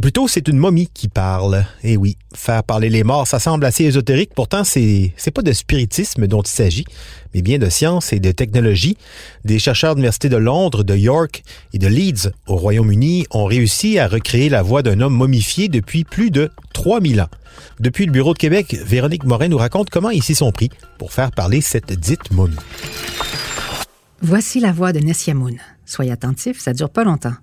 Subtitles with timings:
[0.00, 1.66] Ou plutôt, c'est une momie qui parle.
[1.84, 4.30] Eh oui, faire parler les morts, ça semble assez ésotérique.
[4.34, 6.86] Pourtant, c'est, c'est pas de spiritisme dont il s'agit,
[7.34, 8.96] mais bien de science et de technologie.
[9.44, 11.42] Des chercheurs de l'Université de Londres, de York
[11.74, 16.04] et de Leeds au Royaume-Uni ont réussi à recréer la voix d'un homme momifié depuis
[16.04, 17.28] plus de 3000 ans.
[17.78, 21.12] Depuis le Bureau de Québec, Véronique Morin nous raconte comment ils s'y sont pris pour
[21.12, 22.56] faire parler cette dite momie.
[24.22, 25.58] Voici la voix de Nessiamoun.
[25.84, 27.34] Soyez attentifs, ça dure pas longtemps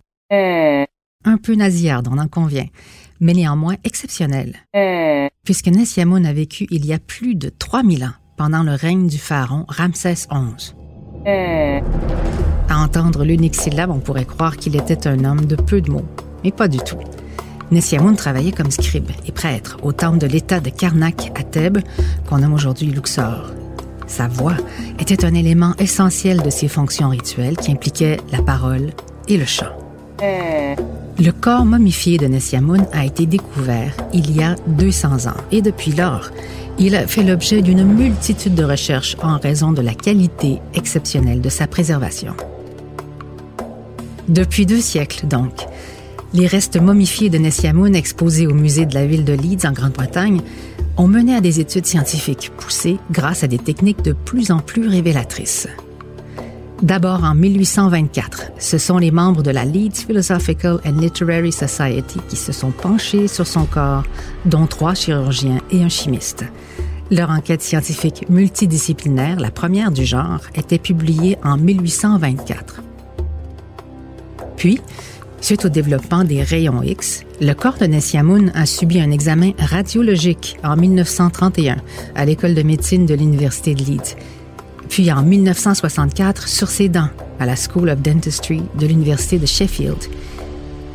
[1.28, 2.68] un peu nasillarde, on en convient,
[3.20, 4.56] mais néanmoins exceptionnelle.
[5.44, 9.18] Puisque Nessiamoun a vécu il y a plus de 3000 ans, pendant le règne du
[9.18, 10.74] pharaon Ramsès XI.
[12.70, 16.06] À entendre l'unique syllabe, on pourrait croire qu'il était un homme de peu de mots,
[16.44, 17.00] mais pas du tout.
[17.72, 21.80] Nessiamoun travaillait comme scribe et prêtre au temple de l'État de Karnak à Thèbes,
[22.30, 23.52] qu'on nomme aujourd'hui Luxor.
[24.08, 24.56] Sa voix
[25.00, 28.92] était un élément essentiel de ses fonctions rituelles qui impliquaient la parole
[29.28, 29.76] et le chant.
[31.20, 35.92] Le corps momifié de Nessiamoun a été découvert il y a 200 ans et depuis
[35.92, 36.30] lors,
[36.78, 41.50] il a fait l'objet d'une multitude de recherches en raison de la qualité exceptionnelle de
[41.50, 42.36] sa préservation.
[44.28, 45.66] Depuis deux siècles, donc,
[46.36, 50.42] les restes momifiés de Nessiamoun exposés au musée de la ville de Leeds en Grande-Bretagne
[50.98, 54.88] ont mené à des études scientifiques poussées grâce à des techniques de plus en plus
[54.88, 55.68] révélatrices.
[56.84, 62.36] D'abord en 1824, ce sont les membres de la Leeds Philosophical and Literary Society qui
[62.36, 64.04] se sont penchés sur son corps,
[64.46, 66.46] dont trois chirurgiens et un chimiste.
[67.10, 72.84] Leur enquête scientifique multidisciplinaire, la première du genre, était publiée en 1824.
[74.56, 74.80] Puis,
[75.42, 80.58] suite au développement des rayons X, le corps de Nessiamoun a subi un examen radiologique
[80.64, 81.78] en 1931
[82.14, 84.16] à l'école de médecine de l'Université de Leeds
[84.88, 87.10] puis en 1964 sur ses dents
[87.40, 89.98] à la School of Dentistry de l'Université de Sheffield.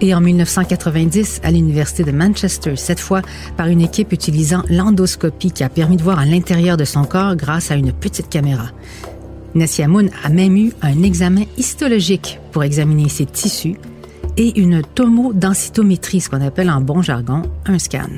[0.00, 3.22] Et en 1990 à l'Université de Manchester, cette fois
[3.56, 7.36] par une équipe utilisant l'endoscopie qui a permis de voir à l'intérieur de son corps
[7.36, 8.70] grâce à une petite caméra.
[9.54, 13.76] Nessiamoun a même eu un examen histologique pour examiner ses tissus
[14.36, 18.08] et une tomodensitométrie, ce qu'on appelle en bon jargon un scan.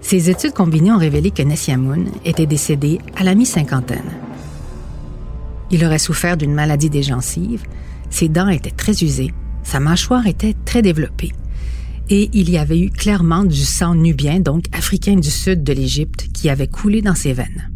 [0.00, 4.10] Ces études combinées ont révélé que Nessiamoun était décédé à la mi-cinquantaine.
[5.72, 7.62] Il aurait souffert d'une maladie des gencives,
[8.10, 11.32] ses dents étaient très usées, sa mâchoire était très développée.
[12.10, 16.28] Et il y avait eu clairement du sang nubien, donc africain du sud de l'Égypte,
[16.34, 17.70] qui avait coulé dans ses veines.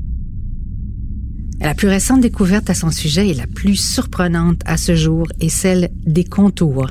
[1.58, 5.48] La plus récente découverte à son sujet et la plus surprenante à ce jour est
[5.48, 6.88] celle des contours,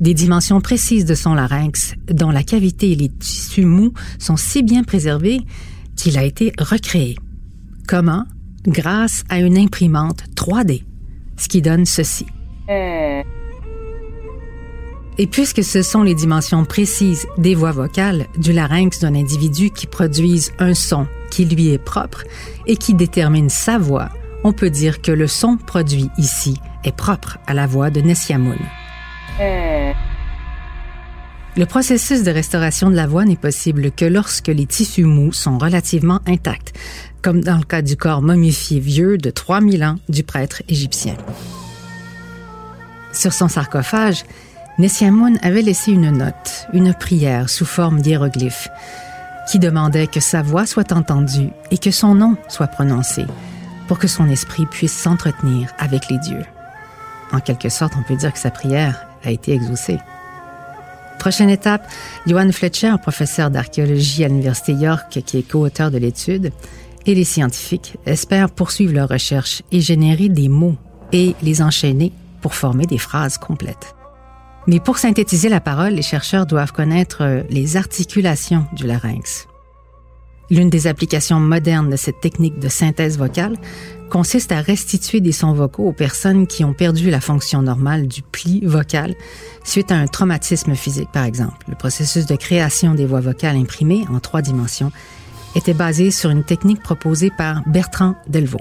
[0.00, 4.62] des dimensions précises de son larynx, dont la cavité et les tissus mous sont si
[4.62, 5.42] bien préservés
[5.96, 7.16] qu'il a été recréé.
[7.86, 8.24] Comment
[8.66, 10.82] grâce à une imprimante 3D,
[11.36, 12.26] ce qui donne ceci.
[15.18, 19.86] Et puisque ce sont les dimensions précises des voix vocales du larynx d'un individu qui
[19.86, 22.22] produisent un son qui lui est propre
[22.66, 24.10] et qui détermine sa voix,
[24.44, 28.58] on peut dire que le son produit ici est propre à la voix de Nessiamoun.
[31.56, 35.56] Le processus de restauration de la voix n'est possible que lorsque les tissus mous sont
[35.56, 36.74] relativement intacts,
[37.22, 41.14] comme dans le cas du corps momifié vieux de 3000 ans du prêtre égyptien.
[43.14, 44.24] Sur son sarcophage,
[44.78, 48.68] Nessiamoun avait laissé une note, une prière sous forme d'hiéroglyphes,
[49.50, 53.24] qui demandait que sa voix soit entendue et que son nom soit prononcé,
[53.88, 56.44] pour que son esprit puisse s'entretenir avec les dieux.
[57.32, 59.98] En quelque sorte, on peut dire que sa prière a été exaucée.
[61.18, 61.88] Prochaine étape,
[62.26, 66.52] Johan Fletcher, professeur d'archéologie à l'Université York, qui est co-auteur de l'étude,
[67.06, 70.76] et les scientifiques espèrent poursuivre leurs recherches et générer des mots
[71.12, 73.94] et les enchaîner pour former des phrases complètes.
[74.66, 79.46] Mais pour synthétiser la parole, les chercheurs doivent connaître euh, les articulations du larynx.
[80.50, 83.56] L'une des applications modernes de cette technique de synthèse vocale
[84.10, 88.22] consiste à restituer des sons vocaux aux personnes qui ont perdu la fonction normale du
[88.22, 89.14] pli vocal
[89.64, 91.66] suite à un traumatisme physique, par exemple.
[91.68, 94.92] Le processus de création des voix vocales imprimées en trois dimensions
[95.54, 98.58] était basé sur une technique proposée par Bertrand Delvaux.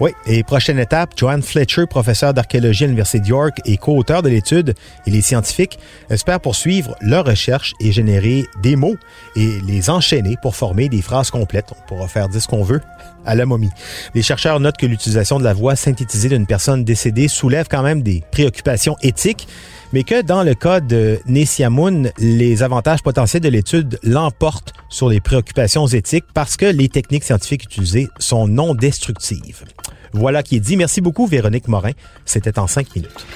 [0.00, 4.28] Oui, et prochaine étape, Joanne Fletcher, professeur d'archéologie à l'Université de York et co-auteur de
[4.28, 4.74] l'étude,
[5.06, 5.78] et les scientifiques
[6.10, 8.96] espèrent poursuivre leur recherche et générer des mots
[9.36, 11.72] et les enchaîner pour former des phrases complètes.
[11.72, 12.80] On pourra faire dire ce qu'on veut
[13.24, 13.70] à la momie.
[14.14, 18.02] Les chercheurs notent que l'utilisation de la voix synthétisée d'une personne décédée soulève quand même
[18.02, 19.46] des préoccupations éthiques
[19.92, 25.20] mais que dans le cas de Nessiamoun, les avantages potentiels de l'étude l'emportent sur les
[25.20, 29.64] préoccupations éthiques parce que les techniques scientifiques utilisées sont non destructives.
[30.12, 30.76] Voilà qui est dit.
[30.76, 31.92] Merci beaucoup, Véronique Morin.
[32.24, 33.26] C'était en cinq minutes.